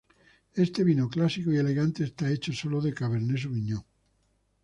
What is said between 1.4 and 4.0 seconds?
y elegante, era hecho sólo de "Cabernet Sauvignon".